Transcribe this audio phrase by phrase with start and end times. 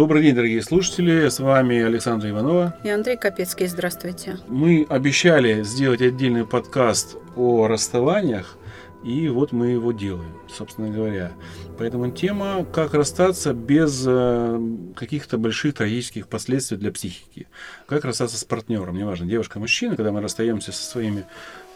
[0.00, 1.28] Добрый день, дорогие слушатели.
[1.28, 2.74] С вами Александр Иванова.
[2.84, 3.66] И Андрей Капецкий.
[3.66, 4.38] Здравствуйте.
[4.48, 8.56] Мы обещали сделать отдельный подкаст о расставаниях,
[9.04, 11.32] и вот мы его делаем, собственно говоря.
[11.76, 14.58] Поэтому тема «Как расстаться без э,
[14.96, 17.46] каких-то больших трагических последствий для психики».
[17.84, 21.26] Как расстаться с партнером, неважно, девушка, мужчина, когда мы расстаемся со своими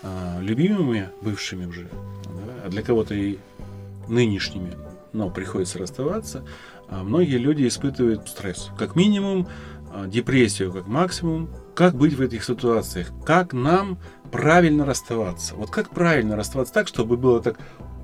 [0.03, 3.37] э, любимыми, бывшими уже, да, а для кого-то и
[4.09, 4.73] нынешними,
[5.15, 6.45] но приходится расставаться–
[6.89, 8.71] а многие люди испытывают стресс.
[8.79, 9.49] Как минимум,
[9.93, 11.51] а, депрессию как максимум.
[11.75, 13.11] Как быть в этих ситуациях?
[13.25, 13.99] Как нам
[14.31, 15.55] правильно расставаться?
[15.55, 17.59] Вот как правильно расставаться так, чтобы было так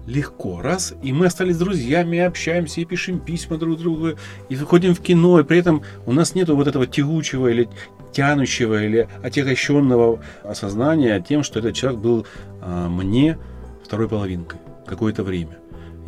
[0.07, 0.61] легко.
[0.61, 4.13] Раз, и мы остались друзьями, общаемся, и пишем письма друг другу,
[4.49, 7.69] и выходим в кино, и при этом у нас нет вот этого тягучего или
[8.13, 12.27] тянущего или отягощенного осознания тем, что этот человек был
[12.61, 13.39] а, мне
[13.85, 15.60] второй половинкой какое-то время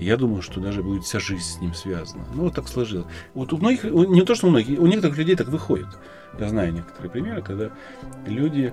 [0.03, 2.25] я думаю, что даже будет вся жизнь с ним связана.
[2.35, 3.07] Ну, вот так сложилось.
[3.35, 5.89] Вот у многих, не то, что у многих, у некоторых людей так выходит.
[6.39, 7.71] Я знаю некоторые примеры, когда
[8.27, 8.73] люди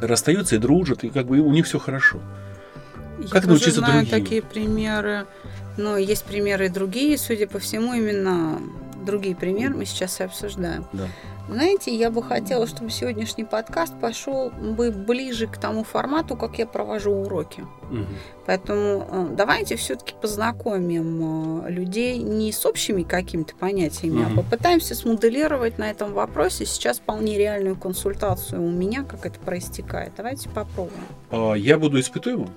[0.00, 2.20] расстаются и дружат, и как бы у них все хорошо.
[3.18, 4.10] Я как научиться знаю другим?
[4.10, 5.26] такие примеры.
[5.76, 8.60] Но есть примеры и другие, судя по всему, именно
[9.08, 10.84] другие примеры мы сейчас и обсуждаем.
[10.92, 11.08] Да.
[11.48, 16.66] Знаете, я бы хотела, чтобы сегодняшний подкаст пошел бы ближе к тому формату, как я
[16.66, 17.64] провожу уроки.
[17.90, 18.04] Угу.
[18.44, 24.32] Поэтому э, давайте все-таки познакомим э, людей не с общими какими-то понятиями, угу.
[24.32, 30.12] а попытаемся смоделировать на этом вопросе сейчас вполне реальную консультацию у меня, как это проистекает.
[30.18, 31.06] Давайте попробуем.
[31.30, 32.50] А я буду испытуемым?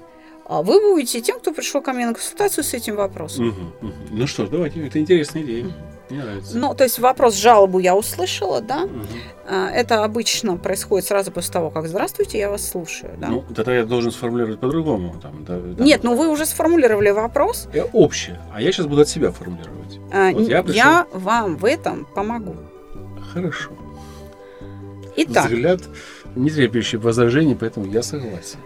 [0.45, 3.47] А вы будете тем, кто пришел ко мне на консультацию с этим вопросом.
[3.47, 3.93] Угу, угу.
[4.09, 5.67] Ну что ж, давайте, это интересная идея.
[5.67, 5.73] Угу.
[6.11, 6.57] Мне нравится.
[6.57, 8.83] Ну, то есть вопрос, жалобу я услышала, да?
[8.83, 9.55] Угу.
[9.73, 13.27] Это обычно происходит сразу после того, как «Здравствуйте, я вас слушаю», да?
[13.27, 15.15] Ну, тогда я должен сформулировать по-другому.
[15.21, 15.57] Там, да.
[15.83, 17.67] Нет, ну вы уже сформулировали вопрос.
[17.73, 19.99] Я общее, а я сейчас буду от себя формулировать.
[20.13, 20.77] А, вот я, пришел...
[20.77, 22.55] я вам в этом помогу.
[23.33, 23.71] Хорошо.
[25.15, 25.45] Итак.
[25.45, 25.81] Взгляд
[26.35, 28.59] не требующий возражений, поэтому я согласен.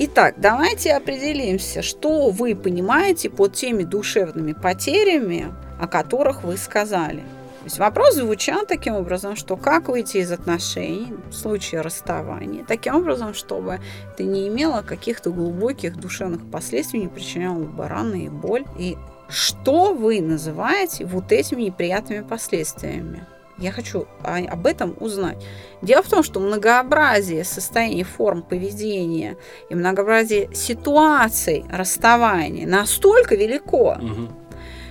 [0.00, 7.20] Итак, давайте определимся, что вы понимаете под теми душевными потерями, о которых вы сказали.
[7.58, 12.96] То есть вопрос звучал таким образом, что как выйти из отношений в случае расставания, таким
[12.96, 13.80] образом, чтобы
[14.12, 18.64] это не имело каких-то глубоких душевных последствий, не причиняло бараны и боль.
[18.78, 18.96] И
[19.28, 23.26] что вы называете вот этими неприятными последствиями?
[23.58, 25.44] Я хочу об этом узнать.
[25.82, 29.36] Дело в том, что многообразие состояний форм поведения
[29.68, 34.28] и многообразие ситуаций расставания настолько велико, угу.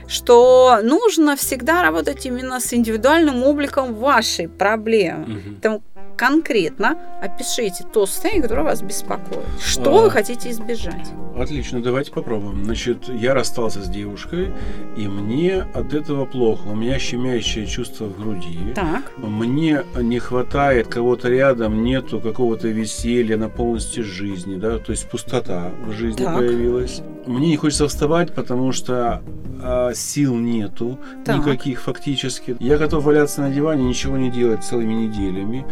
[0.08, 5.24] Что нужно всегда работать именно с индивидуальным обликом вашей проблемы.
[5.24, 5.42] Угу.
[5.62, 5.84] Поэтому
[6.18, 9.46] конкретно опишите то состояние, которое вас беспокоит.
[9.64, 11.12] Что а, вы хотите избежать?
[11.38, 12.66] Отлично, давайте попробуем.
[12.66, 14.52] Значит, я расстался с девушкой,
[14.98, 16.68] и мне от этого плохо.
[16.68, 18.74] У меня щемящее чувство в груди.
[18.74, 19.12] Так.
[19.18, 25.72] Мне не хватает кого-то рядом, нету какого-то веселья на полностью жизни, да, то есть пустота
[25.86, 26.38] в жизни так.
[26.38, 27.02] появилась.
[27.28, 29.22] Мне не хочется вставать, потому что
[29.62, 31.38] а, сил нету так.
[31.38, 32.56] никаких фактически.
[32.60, 35.66] Я готов валяться на диване, ничего не делать целыми неделями.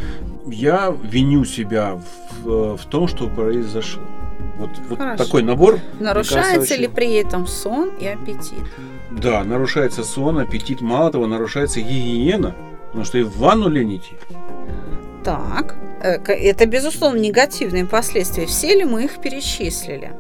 [0.47, 1.99] Я виню себя
[2.43, 4.03] в, в том, что произошло.
[4.57, 5.79] Вот, вот такой набор.
[5.99, 8.63] Нарушается кажется, ли при этом сон и аппетит?
[9.11, 10.81] Да, нарушается сон, аппетит.
[10.81, 12.55] Мало того, нарушается гигиена,
[12.87, 14.13] потому что и в ванну лень идти.
[15.23, 18.45] Так, э, это, безусловно, негативные последствия.
[18.45, 20.13] Все ли мы их перечислили?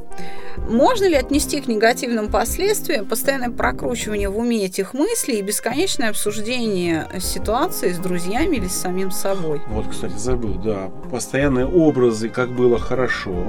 [0.69, 7.07] Можно ли отнести к негативным последствиям постоянное прокручивание в уме этих мыслей и бесконечное обсуждение
[7.19, 9.61] ситуации с друзьями или с самим собой?
[9.67, 10.89] Вот, кстати, забыл, да.
[11.11, 13.45] Постоянные образы, как было хорошо,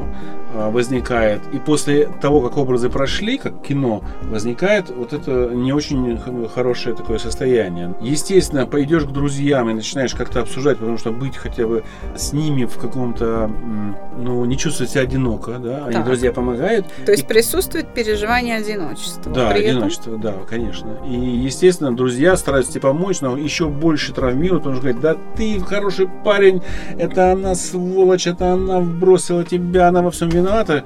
[0.55, 1.41] а, возникает.
[1.53, 6.19] И после того, как образы прошли, как кино, возникает вот это не очень
[6.55, 7.95] хорошее такое состояние.
[8.01, 11.85] Естественно, пойдешь к друзьям и начинаешь как-то обсуждать, потому что быть хотя бы
[12.17, 13.51] с ними в каком-то,
[14.19, 16.56] ну, не чувствовать себя одиноко, да, они друзья помогают,
[17.05, 17.27] То есть и...
[17.27, 19.33] присутствует переживание одиночества.
[19.33, 20.21] Да, При одиночество, этом...
[20.21, 20.99] да, конечно.
[21.07, 25.61] И, естественно, друзья стараются тебе помочь, но еще больше травмируют, потому что говорят, да ты
[25.61, 26.63] хороший парень,
[26.99, 30.85] это она сволочь, это она бросила тебя, она во всем виновата.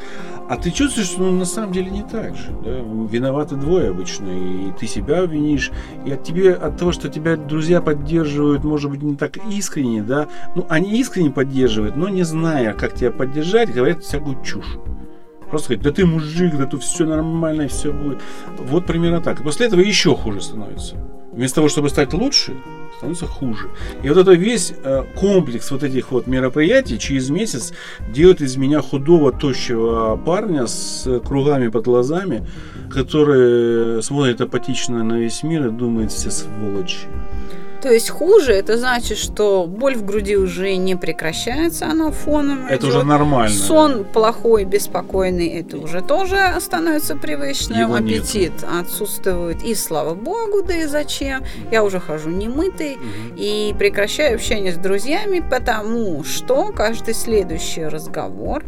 [0.48, 2.50] А ты чувствуешь, что ну, на самом деле не так же.
[2.64, 2.70] Да?
[3.08, 5.70] Виноваты двое обычно, и ты себя винишь,
[6.04, 10.26] и от тебе, от того, что тебя друзья поддерживают, может быть, не так искренне, да,
[10.56, 14.76] ну, они искренне поддерживают, но не зная, как тебя поддержать, говорят всякую чушь.
[15.50, 18.20] Просто сказать, да ты мужик, да тут все нормально, все будет.
[18.58, 19.40] Вот примерно так.
[19.40, 20.96] И после этого еще хуже становится.
[21.32, 22.54] Вместо того, чтобы стать лучше,
[22.96, 23.68] становится хуже.
[24.02, 27.72] И вот это весь э, комплекс вот этих вот мероприятий через месяц
[28.12, 32.46] делает из меня худого, тощего парня с кругами под глазами,
[32.90, 37.06] который смотрит апатично на весь мир и думает все сволочи.
[37.82, 42.86] То есть хуже, это значит, что боль в груди уже не прекращается, она фоном Это
[42.86, 42.96] идет.
[42.96, 43.54] уже нормально.
[43.54, 47.80] Сон плохой, беспокойный, это уже тоже становится привычным.
[47.80, 48.66] Его Аппетит нет.
[48.80, 49.62] отсутствует.
[49.62, 51.42] И слава богу, да и зачем.
[51.70, 53.36] Я уже хожу немытый угу.
[53.36, 58.62] и прекращаю общение с друзьями, потому что каждый следующий разговор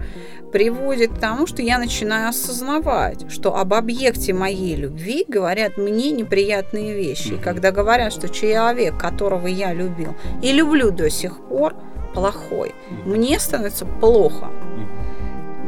[0.53, 6.95] приводит к тому, что я начинаю осознавать, что об объекте моей любви говорят мне неприятные
[6.95, 7.35] вещи.
[7.35, 11.75] И когда говорят, что человек, которого я любил и люблю до сих пор,
[12.15, 14.51] плохой, мне становится плохо.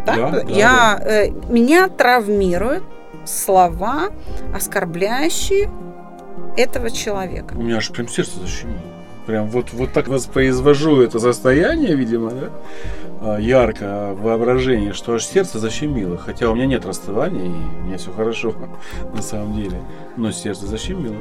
[0.07, 1.05] Да, да, я, да.
[1.05, 2.85] Э, меня травмируют
[3.25, 4.11] слова,
[4.55, 5.71] оскорбляющие
[6.59, 7.55] этого человека.
[7.55, 8.94] У меня аж прям сердце защемило.
[9.27, 12.51] Прям вот, вот так воспроизвожу это состояние, видимо, да?
[13.21, 16.19] А, ярко воображение, что аж сердце защемило.
[16.19, 18.55] Хотя у меня нет расставания, и у меня все хорошо
[19.15, 19.81] на самом деле.
[20.17, 21.17] Но сердце защемило.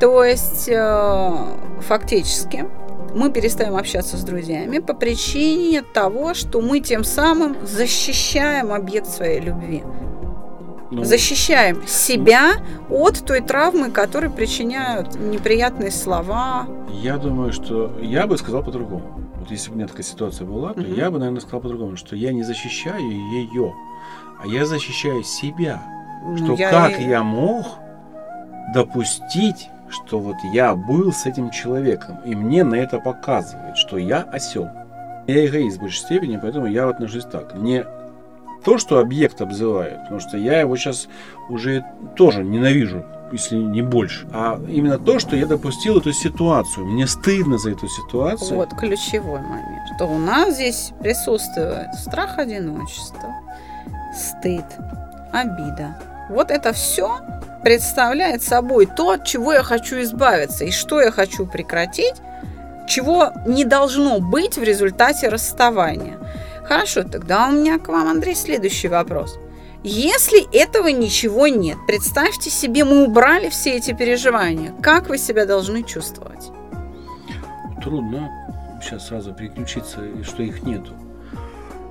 [0.00, 1.32] То есть, э,
[1.80, 2.66] фактически,
[3.14, 9.40] мы перестаем общаться с друзьями по причине того, что мы тем самым защищаем объект своей
[9.40, 9.82] любви.
[10.90, 12.54] Ну, защищаем себя
[12.88, 16.66] от той травмы, которую причиняют неприятные слова.
[16.90, 19.20] Я думаю, что я бы сказал по-другому.
[19.38, 20.94] Вот если бы у меня такая ситуация была, то угу.
[20.94, 23.74] я бы, наверное, сказал по-другому, что я не защищаю ее,
[24.42, 25.82] а я защищаю себя.
[26.24, 27.04] Ну, что я как и...
[27.04, 27.66] я мог
[28.74, 34.22] допустить, что вот я был с этим человеком, и мне на это показывает, что я
[34.22, 34.68] осел.
[35.26, 37.54] Я эгоист в большей степени, поэтому я отношусь так.
[37.54, 37.84] Не
[38.64, 41.08] то, что объект обзывает, потому что я его сейчас
[41.48, 41.84] уже
[42.16, 46.86] тоже ненавижу, если не больше, а именно то, что я допустил эту ситуацию.
[46.86, 48.56] Мне стыдно за эту ситуацию.
[48.56, 53.34] Вот ключевой момент, что у нас здесь присутствует страх одиночества,
[54.14, 54.64] стыд,
[55.32, 55.98] обида.
[56.30, 57.18] Вот это все
[57.62, 62.14] представляет собой то, от чего я хочу избавиться и что я хочу прекратить,
[62.86, 66.18] чего не должно быть в результате расставания.
[66.68, 69.38] Хорошо, тогда у меня к вам, Андрей, следующий вопрос.
[69.82, 74.74] Если этого ничего нет, представьте себе, мы убрали все эти переживания.
[74.82, 76.50] Как вы себя должны чувствовать?
[77.82, 78.28] Трудно
[78.82, 80.92] сейчас сразу переключиться, что их нету.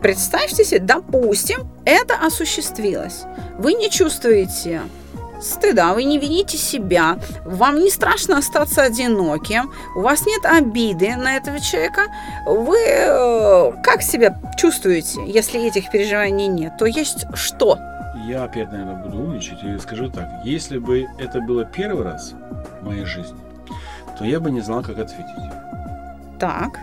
[0.02, 3.24] Представьте себе, допустим, это осуществилось.
[3.58, 4.82] Вы не чувствуете
[5.42, 11.38] стыда, вы не вините себя, вам не страшно остаться одиноким, у вас нет обиды на
[11.38, 12.08] этого человека,
[12.46, 17.78] вы э, как себя чувствуете, если этих переживаний нет, то есть что?
[18.28, 20.28] Я опять, наверное, буду умничать и скажу так.
[20.44, 22.34] Если бы это было первый раз
[22.82, 23.38] в моей жизни,
[24.18, 25.28] то я бы не знал, как ответить.
[26.40, 26.80] Так.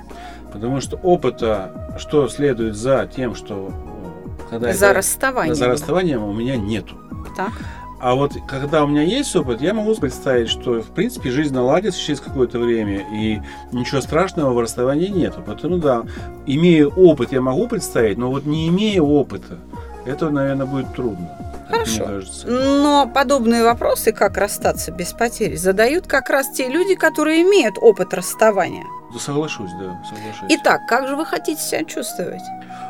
[0.53, 5.55] Потому что опыта, что следует за тем, что э, когда за это, расставанием.
[5.55, 6.97] За расставанием у меня нету.
[7.37, 7.53] Так.
[8.00, 12.00] А вот когда у меня есть опыт, я могу представить, что в принципе жизнь наладится
[12.00, 13.41] через какое-то время, и
[13.73, 15.43] ничего страшного в расставании нету.
[15.44, 16.02] Поэтому да,
[16.46, 19.58] имея опыт, я могу представить, но вот не имея опыта,
[20.05, 21.31] это, наверное, будет трудно.
[21.69, 22.21] Хорошо.
[22.47, 28.12] Но подобные вопросы, как расстаться без потери, задают как раз те люди, которые имеют опыт
[28.12, 28.85] расставания.
[29.14, 30.49] Да соглашусь, да, соглашусь.
[30.49, 32.42] Итак, как же вы хотите себя чувствовать?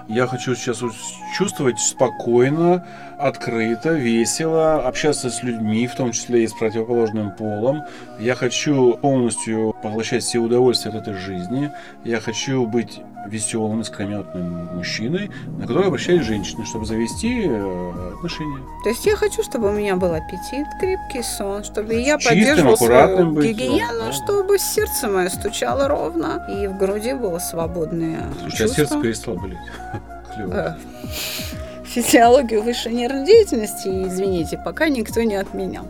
[0.08, 0.82] Я хочу сейчас
[1.36, 2.86] чувствовать спокойно,
[3.18, 7.82] открыто, весело, общаться с людьми, в том числе и с противоположным полом.
[8.18, 11.70] Я хочу полностью поглощать все удовольствия от этой жизни.
[12.04, 18.58] Я хочу быть веселым, искрометным мужчиной, на которого обращались женщины, чтобы завести э, отношения.
[18.82, 22.76] То есть я хочу, чтобы у меня был аппетит, крепкий сон, чтобы я Чистым, поддерживал
[22.76, 24.12] свою быть, гигиену, да.
[24.12, 28.76] чтобы сердце мое стучало ровно и в груди было свободное Слушай, чувство.
[28.76, 29.58] сердце перестало болеть.
[30.34, 30.76] Клево.
[31.84, 35.86] Физиологию высшей нервной деятельности, извините, пока никто не отменял.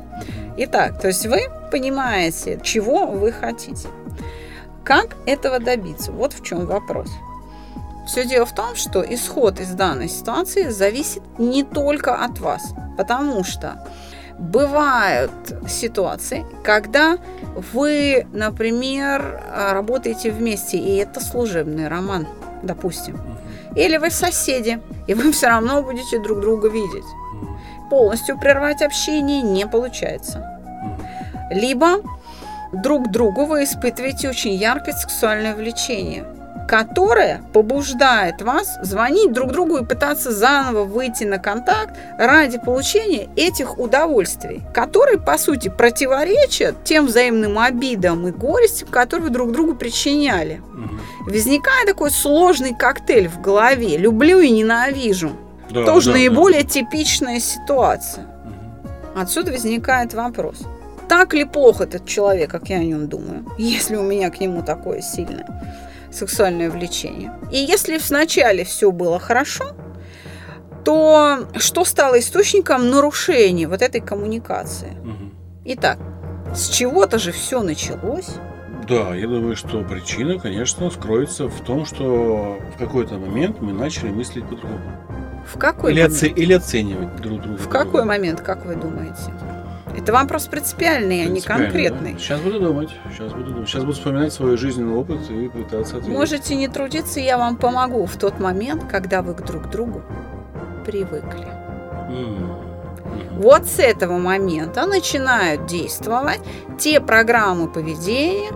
[0.57, 1.41] Итак, то есть вы
[1.73, 3.89] понимаете, чего вы хотите.
[4.85, 6.13] Как этого добиться?
[6.13, 7.09] Вот в чем вопрос.
[8.07, 13.45] Все дело в том, что исход из данной ситуации зависит не только от вас, потому
[13.45, 13.83] что
[14.39, 15.33] бывают
[15.69, 17.17] ситуации, когда
[17.73, 22.27] вы, например, работаете вместе, и это служебный роман,
[22.63, 23.19] допустим.
[23.75, 27.05] Или вы соседи, и вы все равно будете друг друга видеть.
[27.89, 30.61] Полностью прервать общение не получается.
[31.51, 32.01] Либо
[32.75, 36.25] друг другу вы испытываете очень яркое сексуальное влечение–
[36.67, 43.79] которая побуждает вас звонить друг другу и пытаться заново выйти на контакт ради получения этих
[43.79, 50.63] удовольствий, которые, по сути, противоречат тем взаимным обидам и горестям, которые вы друг другу причиняли.
[51.21, 55.33] Возникает такой сложный коктейль в голове «люблю и ненавижу».
[55.71, 56.69] Да, Тоже да, наиболее да.
[56.69, 58.27] типичная ситуация.
[59.15, 60.63] Отсюда возникает вопрос.
[61.09, 64.63] Так ли плохо этот человек, как я о нем думаю, если у меня к нему
[64.63, 65.47] такое сильное?
[66.15, 67.33] сексуальное влечение.
[67.51, 69.73] И если вначале все было хорошо,
[70.85, 74.93] то что стало источником нарушения вот этой коммуникации?
[75.03, 75.31] Угу.
[75.65, 75.99] Итак,
[76.55, 78.29] с чего-то же все началось.
[78.89, 84.11] Да, я думаю, что причина, конечно, скроется в том, что в какой-то момент мы начали
[84.11, 84.83] мыслить по-другому.
[85.47, 86.23] В какой или, момент?
[86.23, 87.59] Оце- или оценивать друг друга.
[87.59, 89.33] В какой момент, как вы думаете?
[89.97, 92.15] Это вопрос принципиальный, а не конкретный.
[92.15, 92.19] Да?
[92.19, 92.91] Сейчас буду думать.
[93.11, 93.69] Сейчас буду думать.
[93.69, 96.17] Сейчас буду вспоминать свой жизненный опыт и пытаться ответить.
[96.17, 100.03] Можете не трудиться, я вам помогу в тот момент, когда вы друг к другу
[100.85, 101.47] привыкли.
[102.11, 102.75] Mm.
[103.39, 106.41] Вот с этого момента начинают действовать
[106.79, 108.51] те программы поведения,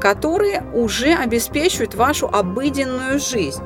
[0.00, 3.62] которые уже обеспечивают вашу обыденную жизнь.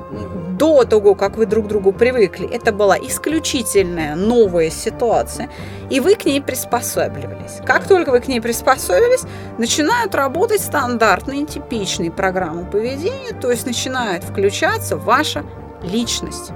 [0.65, 5.51] До того, как вы друг к другу привыкли, это была исключительная новая ситуация,
[5.91, 7.61] и вы к ней приспосабливались.
[7.67, 9.25] Как только вы к ней приспособились,
[9.59, 15.45] начинают работать стандартные, типичные программы поведения, то есть начинает включаться ваша
[15.83, 16.51] личность.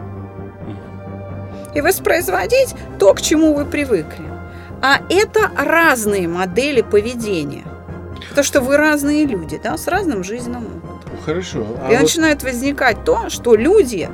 [1.74, 4.24] И воспроизводить то, к чему вы привыкли.
[4.80, 7.64] А это разные модели поведения–
[8.34, 10.77] то, что вы разные люди, да, с разным жизненным.
[11.28, 11.66] Хорошо.
[11.82, 12.02] А и вот...
[12.04, 14.08] начинает возникать то, что люди,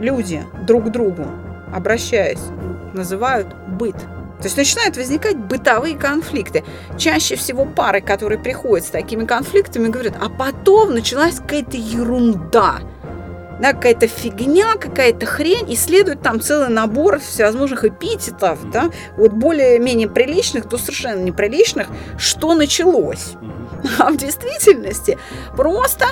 [0.00, 1.24] люди друг к другу,
[1.72, 2.40] обращаясь,
[2.92, 3.94] называют быт.
[4.38, 6.64] То есть начинают возникать бытовые конфликты.
[6.98, 12.80] Чаще всего пары, которые приходят с такими конфликтами, говорят, а потом началась какая-то ерунда
[13.60, 20.08] да, какая-то фигня, какая-то хрень, и следует там целый набор всевозможных эпитетов, да, вот более-менее
[20.08, 23.32] приличных до совершенно неприличных, что началось.
[23.98, 25.18] А в действительности
[25.56, 26.06] просто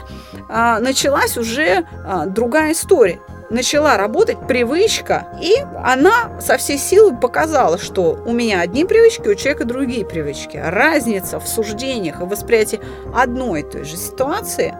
[0.48, 7.78] а, началась уже а, другая история начала работать привычка, и она со всей силы показала,
[7.78, 10.56] что у меня одни привычки, у человека другие привычки.
[10.56, 12.80] Разница в суждениях и восприятии
[13.14, 14.74] одной и той же ситуации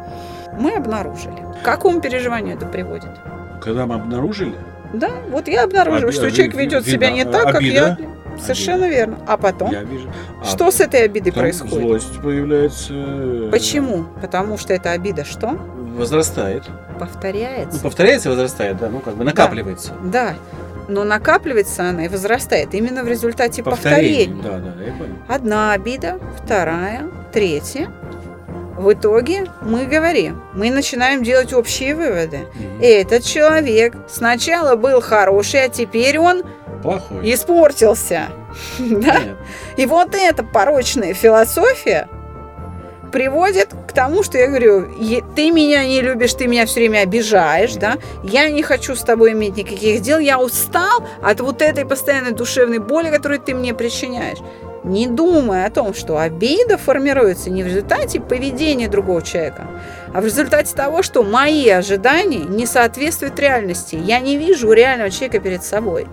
[0.59, 1.45] мы обнаружили.
[1.61, 3.11] К какому переживанию это приводит?
[3.63, 4.55] Когда мы обнаружили?
[4.93, 7.97] Да, вот я обнаружила, Оби- что человек ведет себя не так, как я.
[8.41, 8.97] Совершенно обида.
[8.97, 9.19] верно.
[9.27, 9.71] А потом?
[9.73, 10.11] Я вижу.
[10.41, 11.75] А что с этой обидой происходит?
[11.75, 13.49] Злость появляется.
[13.51, 14.05] Почему?
[14.21, 15.59] Потому что эта обида что?
[15.97, 16.65] Возрастает.
[16.99, 17.77] Повторяется.
[17.77, 19.93] Ну, повторяется возрастает, да, ну как бы накапливается.
[20.05, 20.31] Да.
[20.31, 20.35] да.
[20.87, 24.43] Но накапливается она и возрастает именно в результате повторения.
[24.43, 25.15] Да, да, я понял.
[25.29, 27.91] Одна обида, вторая, третья.
[28.77, 32.39] В итоге мы говорим, мы начинаем делать общие выводы.
[32.39, 32.83] Mm-hmm.
[32.83, 36.43] Этот человек сначала был хороший, а теперь он
[36.85, 37.35] плохой.
[37.35, 38.29] Испортился.
[38.79, 39.17] да?
[39.77, 42.09] И вот эта порочная философия
[43.11, 44.89] приводит к тому, что я говорю,
[45.35, 49.33] ты меня не любишь, ты меня все время обижаешь, да, я не хочу с тобой
[49.33, 54.39] иметь никаких дел, я устал от вот этой постоянной душевной боли, которую ты мне причиняешь
[54.85, 59.67] не думая о том, что обида формируется не в результате поведения другого человека,
[60.13, 63.97] а в результате того, что мои ожидания не соответствуют реальности.
[63.97, 66.07] Я не вижу реального человека перед собой.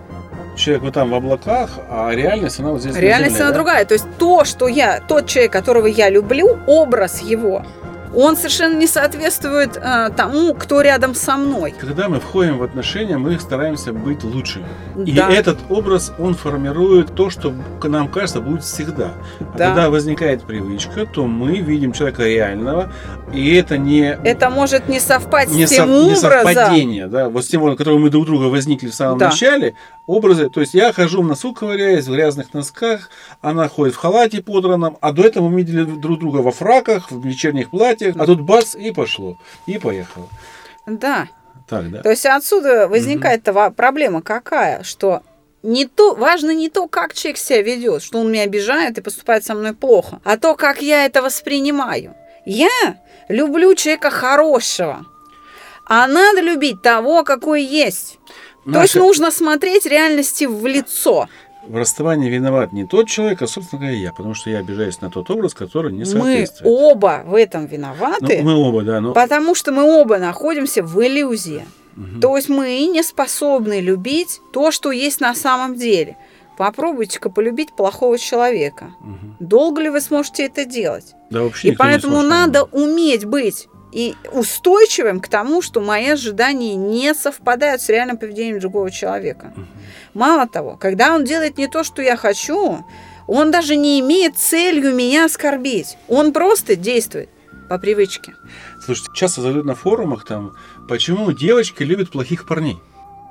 [0.56, 2.94] Человек вот там в облаках, а реальность она вот здесь.
[2.96, 3.54] Реальность земле, она да?
[3.54, 3.84] другая.
[3.84, 7.64] То есть то, что я, тот человек, которого я люблю, образ его,
[8.14, 11.74] он совершенно не соответствует э, тому, кто рядом со мной.
[11.78, 14.64] Когда мы входим в отношения, мы стараемся быть лучше.
[14.94, 15.30] Да.
[15.30, 17.52] И этот образ, он формирует то, что
[17.82, 19.12] нам кажется будет всегда.
[19.40, 19.68] А да.
[19.68, 22.92] когда возникает привычка, то мы видим человека реального,
[23.32, 24.18] и это не...
[24.24, 26.30] Это может не совпасть не с тем со, образом.
[26.30, 29.28] Не совпадение, да, вот с тем, которого мы друг друга возникли в самом да.
[29.28, 29.74] начале,
[30.06, 30.50] образы.
[30.50, 34.98] То есть я хожу в носу ковыряюсь, в грязных носках, она ходит в халате подранном,
[35.00, 38.74] а до этого мы видели друг друга во фраках, в вечерних платьях, а тут бац,
[38.74, 40.28] и пошло, и поехало.
[40.86, 41.28] Да.
[41.68, 42.02] Так, да.
[42.02, 43.72] То есть отсюда возникает угу.
[43.74, 45.22] проблема какая, что
[45.62, 49.44] не то, важно не то, как человек себя ведет, что он меня обижает и поступает
[49.44, 52.14] со мной плохо, а то, как я это воспринимаю.
[52.44, 52.96] Я
[53.28, 55.06] люблю человека хорошего,
[55.84, 58.18] А надо любить того, какой есть.
[58.64, 61.28] То есть Наша- нужно смотреть реальности в лицо.
[61.66, 65.10] В расставании виноват не тот человек, а, собственно говоря, я, потому что я обижаюсь на
[65.10, 66.66] тот образ, который не Мы соответствует.
[66.66, 69.12] оба в этом Ну, виноваты, мы оба, да, но...
[69.12, 71.64] потому что мы оба находимся в иллюзии.
[71.94, 72.20] Мгм.
[72.20, 76.16] То есть мы не способны любить то, что есть на самом деле.
[76.58, 78.94] Попробуйте-ка полюбить плохого человека.
[79.00, 79.36] Мгм.
[79.40, 81.14] Долго ли вы сможете это делать?
[81.30, 86.08] Да, вообще И не поэтому сможет, надо уметь быть и устойчивым к тому, что мои
[86.08, 89.52] ожидания не совпадают с реальным поведением другого человека.
[90.14, 92.84] Мало того, когда он делает не то, что я хочу,
[93.26, 95.96] он даже не имеет целью меня оскорбить.
[96.08, 97.28] Он просто действует
[97.68, 98.34] по привычке.
[98.84, 100.52] Слушайте, часто задают на форумах там,
[100.88, 102.78] почему девочки любят плохих парней.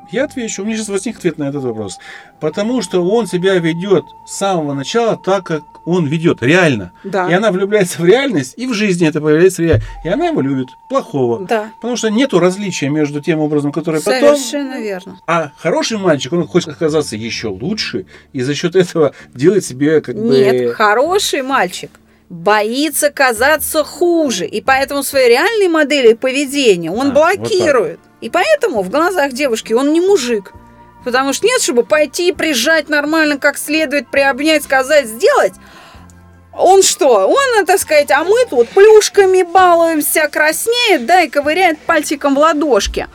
[0.10, 2.00] Я отвечу, у меня сейчас возник ответ на этот вопрос.
[2.40, 6.92] Потому что он себя ведет с самого начала так, как он ведет, реально.
[7.04, 7.30] Да.
[7.30, 9.84] И она влюбляется в реальность, и в жизни это появляется реально.
[10.04, 11.46] И она его любит, плохого.
[11.46, 14.36] Да, Потому что нету различия между тем образом, который потом...
[14.36, 15.20] совершенно верно.
[15.28, 20.16] А хороший мальчик, он хочет оказаться еще лучше, и за счет этого делает себе как
[20.16, 20.30] бы...
[20.30, 21.92] Нет, хороший мальчик
[22.30, 28.00] боится казаться хуже, и поэтому свои реальные модели поведения он А, вот блокирует.
[28.22, 30.54] И поэтому в глазах девушки он не мужик.
[31.04, 35.54] Потому что нет, чтобы пойти, прижать нормально, как следует, приобнять, сказать, сделать.
[36.54, 37.28] Он что?
[37.28, 43.08] Он, так сказать, а мы тут плюшками балуемся, краснеет, да, и ковыряет пальчиком в ладошке.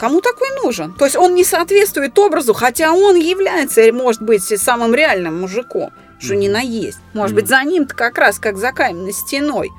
[0.00, 0.94] Кому такой нужен?
[0.94, 6.34] То есть он не соответствует образу, хотя он является, может быть, самым реальным мужиком, что
[6.34, 6.54] не Мгм.
[6.54, 6.98] наесть.
[7.12, 7.42] Может Мгм.
[7.42, 9.70] быть, за ним-то как раз, как за каменной стеной.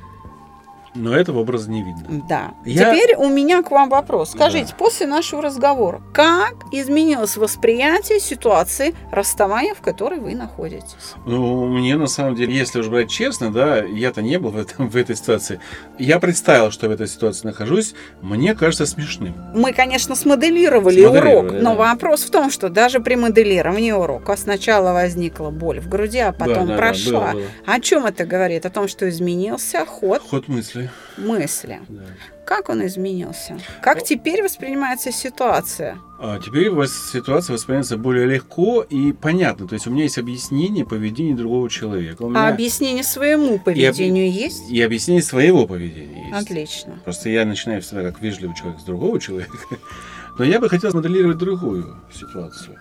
[0.94, 2.24] Но этого образа не видно.
[2.28, 2.52] Да.
[2.66, 4.32] Я- Теперь у меня к вам вопрос.
[4.32, 4.76] Скажите, Да.
[4.78, 11.14] после нашего разговора, как изменилось восприятие ситуации расставания, в которой вы находитесь?
[11.26, 14.90] Ну, мне на самом деле, если уж брать честно, да, я-то не был в, этом,
[14.90, 15.60] в этой ситуации.
[15.98, 19.34] Я представил, что в этой ситуации нахожусь, мне кажется смешным.
[19.56, 21.76] Мы, конечно, смоделировали, Смоделировали, урок, но да.
[21.76, 26.54] вопрос в том, что даже при моделировании урока сначала возникла боль в груди, а потом
[26.54, 27.20] Да, да, да, прошла.
[27.32, 27.44] было, было.
[27.66, 28.66] О чем это говорит?
[28.66, 30.81] О том, что изменился ход Ход мысли.
[31.18, 31.80] Мысли.
[31.90, 32.02] Да.
[32.46, 33.58] Как он изменился?
[33.82, 35.98] Как теперь воспринимается ситуация?
[36.20, 39.68] А теперь вас- ситуация воспринимается более легко и понятно.
[39.68, 42.24] То есть у меня есть объяснение поведения другого человека.
[42.24, 44.70] У А меня объяснение своему поведению есть?
[44.70, 46.42] и объяснение своего поведения есть.
[46.44, 47.00] Отлично.
[47.04, 49.58] Просто я начинаю всегда как вежливый человек с другого человека.
[50.38, 52.78] Но я бы хотел моделировать другую ситуацию.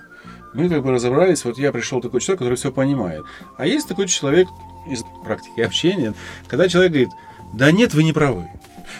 [0.52, 3.22] Мы как бы разобрались, вот я пришел такой человек, который все понимает.
[3.56, 4.48] А есть такой человек
[4.90, 6.12] из практики общения,
[6.48, 7.10] когда человек говорит,
[7.52, 8.48] да нет, вы не правы.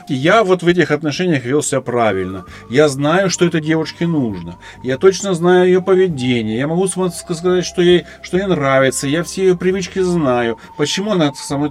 [0.08, 2.44] Я вот в этих отношениях вел себя правильно.
[2.68, 4.56] Я знаю, что этой девушке нужно.
[4.82, 6.58] Я точно знаю ее поведение.
[6.58, 9.06] Я могу сказать, что ей, что ей нравится.
[9.06, 10.58] Я все ее привычки знаю.
[10.76, 11.70] Почему она со мной...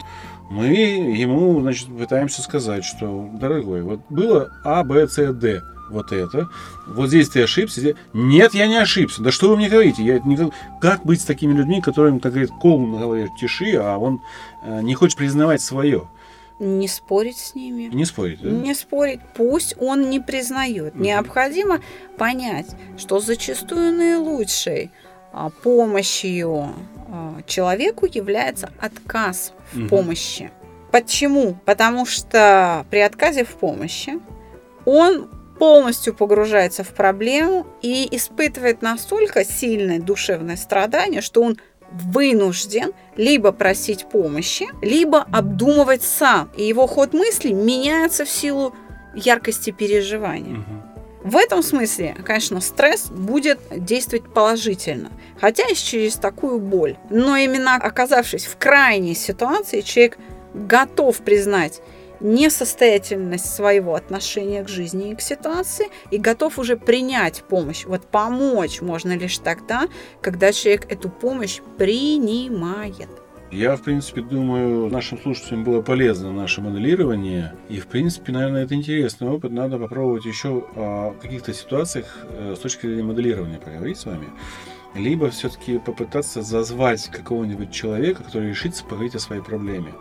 [0.50, 5.62] Мы ему, значит, пытаемся сказать, что, дорогой, вот было А, Б, С, Д.
[5.92, 6.50] Вот это.
[6.88, 7.82] Вот здесь ты ошибся.
[7.82, 9.22] здесь- Нет, я не ошибся.
[9.22, 10.04] Да что вы мне говорите?
[10.04, 10.50] Я никак...
[10.82, 14.22] Как быть с такими людьми, которым, как говорит, кол на голове тиши, а он
[14.64, 16.08] э, не хочет признавать свое?
[16.60, 17.84] Не спорить с ними.
[17.84, 18.50] Не спорить, да?
[18.50, 20.94] Не спорить, пусть он не признает.
[20.94, 21.04] Мгм.
[21.04, 21.80] Необходимо
[22.18, 22.68] понять,
[22.98, 24.92] что зачастую наилучшей
[25.32, 26.74] а, помощью
[27.08, 29.90] а, человеку является отказ в Мгм.
[29.90, 30.52] помощи.
[30.92, 31.56] Почему?
[31.66, 34.20] Потому что при отказе в помощи
[34.86, 41.58] он полностью погружается в проблему и испытывает настолько сильное душевное страдание, что он
[41.92, 46.50] вынужден либо просить помощи, либо обдумывать сам.
[46.56, 48.74] И его ход мысли меняется в силу
[49.16, 50.64] яркости переживания.
[51.24, 56.96] В этом смысле, конечно, стресс будет действовать положительно, хотя и через такую боль.
[57.10, 60.18] Но именно оказавшись в крайней ситуации, человек
[60.54, 61.82] готов признать
[62.20, 67.86] несостоятельность своего отношения к жизни и к ситуации и готов уже принять помощь.
[67.86, 69.88] Вот помочь можно лишь тогда,
[70.22, 73.10] когда человек эту помощь принимает.
[73.52, 77.56] Я, в принципе, думаю, нашим слушателям было полезно наше моделирование.
[77.68, 79.52] И, в принципе, наверное, это интересный опыт.
[79.52, 84.28] Надо попробовать еще о каких-то ситуациях э, с точки зрения моделирования поговорить с вами.
[84.94, 89.94] Либо все-таки попытаться зазвать какого-нибудь человека, который решится поговорить о своей проблеме.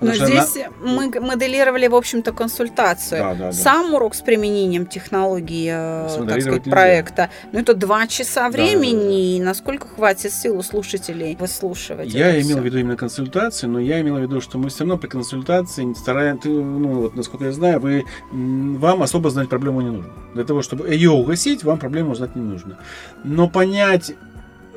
[0.00, 3.20] Но Потому здесь мы г- моделировали, в общем-то, консультацию.
[3.20, 3.52] Да, да, да.
[3.52, 7.30] Сам урок с применением технологии, э, так сказать, проекта.
[7.52, 12.32] Ну, это два часа Да, да, времени, и насколько хватит сил у слушателей выслушивать Я
[12.40, 12.60] имел всё?
[12.60, 15.92] в виду именно консультацию, но я имел в виду, что мы все равно при консультации
[15.94, 20.12] стараемся, ну вот насколько я знаю, вы, вам особо знать проблему не нужно.
[20.34, 22.78] Для того, чтобы ее угасить, вам проблему знать не нужно.
[23.22, 24.12] Но понять,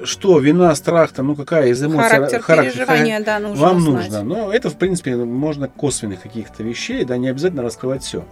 [0.03, 4.11] что вина, страх, там, ну какая из эмоций, Характер, характер, переживания, да, нужно вам знать.
[4.11, 4.23] нужно.
[4.23, 8.25] Но это, в принципе, можно косвенных каких-то вещей, да, не обязательно раскрывать все.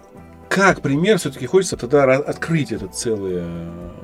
[0.48, 3.44] как пример все-таки хочется тогда открыть это целое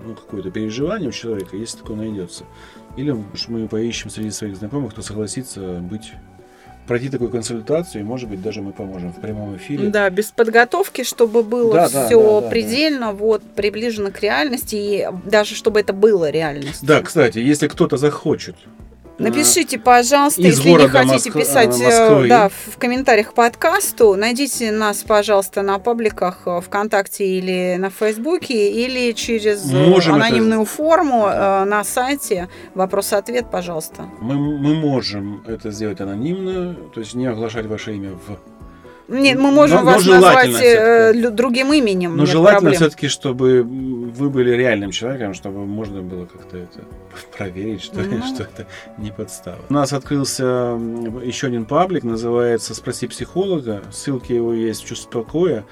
[0.05, 2.45] ну, какое-то переживание у человека, если такое найдется.
[2.97, 3.17] Или
[3.49, 6.13] мы поищем среди своих знакомых, кто согласится быть
[6.87, 9.89] пройти такую консультацию, и, может быть, даже мы поможем в прямом эфире.
[9.89, 13.13] Да, без подготовки, чтобы было да, все да, да, предельно да.
[13.13, 16.87] вот приближено к реальности, и даже чтобы это было реальностью.
[16.87, 18.57] Да, кстати, если кто-то захочет
[19.23, 21.33] Напишите, пожалуйста, Из если не хотите Моск...
[21.33, 22.29] писать э, Москвы.
[22.29, 28.71] да, в комментариях к подкасту, найдите нас, пожалуйста, на пабликах э, ВКонтакте или на Фейсбуке,
[28.71, 30.71] или через э, можем анонимную это...
[30.71, 32.49] форму на сайте.
[32.75, 34.09] Вопрос-ответ, пожалуйста.
[34.21, 38.52] Мы, мы можем это сделать анонимно, то есть не оглашать ваше имя в
[39.13, 42.17] нет, мы можем но, вас но назвать э, другим именем.
[42.17, 46.81] Но желательно все-таки, чтобы вы были реальным человеком, чтобы можно было как-то это
[47.37, 48.35] проверить, что, mm-hmm.
[48.35, 48.67] что это
[48.99, 49.61] не подстава.
[49.69, 50.79] У нас открылся
[51.23, 53.83] еще один паблик, называется «Спроси психолога».
[53.93, 55.65] Ссылки его есть в «Чувство покоя».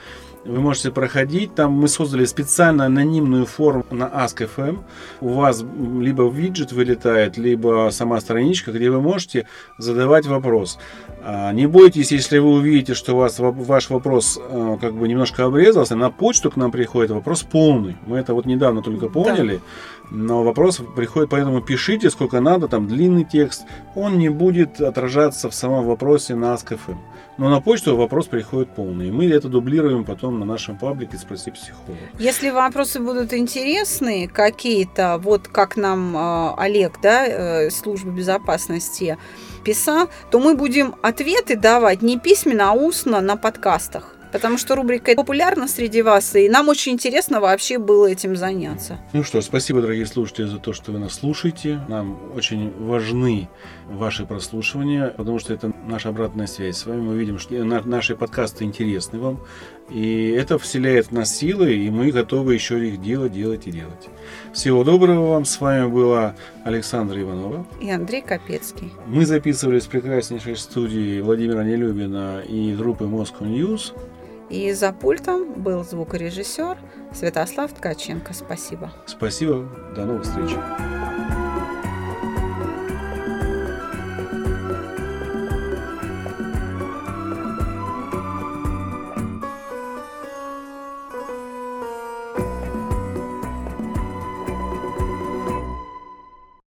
[0.45, 1.55] Вы можете проходить.
[1.55, 4.79] Там мы создали специально анонимную форму на Ask.fm.
[5.21, 9.47] У вас либо виджет вылетает, либо сама страничка, где вы можете
[9.79, 10.79] задавать вопрос.
[11.23, 15.45] А, не бойтесь, если вы увидите, что у вас ваш вопрос э, как бы немножко
[15.45, 17.97] обрезался, на почту к нам приходит вопрос полный.
[18.07, 19.57] Мы это вот недавно только поняли.
[19.57, 19.63] Да.
[20.11, 23.65] Но вопрос приходит, поэтому пишите сколько надо, там длинный текст.
[23.95, 26.97] Он не будет отражаться в самом вопросе на Ask.fm.
[27.41, 29.09] Но на почту вопрос приходит полный.
[29.09, 31.99] И мы это дублируем потом на нашем паблике «Спроси психолога».
[32.19, 39.17] Если вопросы будут интересны какие-то, вот как нам э, Олег, да, э, служба безопасности,
[39.65, 44.15] писал, то мы будем ответы давать не письменно, а устно на подкастах.
[44.33, 48.99] Потому что рубрика популярна среди вас, и нам очень интересно вообще было этим заняться.
[49.13, 51.81] Ну что, спасибо, дорогие слушатели, за то, что вы нас слушаете.
[51.89, 53.49] Нам очень важны
[53.89, 57.01] ваши прослушивания, потому что это наша обратная связь с вами.
[57.01, 59.41] Мы видим, что наши подкасты интересны вам,
[59.91, 64.09] и это вселяет в нас силы, и мы готовы еще их делать, делать и делать.
[64.53, 65.45] Всего доброго вам.
[65.45, 68.93] С вами была Александра Иванова и Андрей Капецкий.
[69.07, 73.93] Мы записывались в прекраснейшей студии Владимира Нелюбина и группы Moscow News.
[74.51, 76.77] И за пультом был звукорежиссер
[77.15, 78.35] Святослав Ткаченко.
[78.35, 78.93] Спасибо.
[79.07, 79.69] Спасибо.
[79.95, 80.51] До новых встреч.